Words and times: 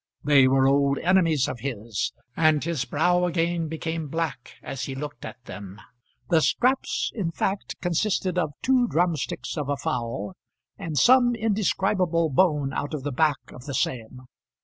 They 0.23 0.47
were 0.47 0.65
old 0.65 0.97
enemies 0.97 1.47
of 1.47 1.59
his, 1.59 2.11
and 2.35 2.63
his 2.63 2.85
brow 2.85 3.25
again 3.25 3.67
became 3.67 4.07
black 4.07 4.55
as 4.63 4.85
he 4.85 4.95
looked 4.95 5.25
at 5.25 5.43
them. 5.45 5.79
The 6.31 6.41
scraps 6.41 7.11
in 7.13 7.29
fact 7.29 7.75
consisted 7.81 8.35
of 8.35 8.51
two 8.63 8.87
drumsticks 8.87 9.55
of 9.57 9.69
a 9.69 9.77
fowl 9.77 10.33
and 10.75 10.97
some 10.97 11.35
indescribable 11.35 12.31
bone 12.31 12.73
out 12.73 12.95
of 12.95 13.03
the 13.03 13.11
back 13.11 13.51
of 13.53 13.65
the 13.65 13.75
same. 13.75 14.21